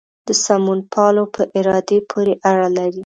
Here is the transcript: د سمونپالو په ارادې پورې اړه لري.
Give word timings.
د 0.27 0.29
سمونپالو 0.45 1.23
په 1.35 1.41
ارادې 1.59 1.99
پورې 2.09 2.33
اړه 2.49 2.67
لري. 2.77 2.99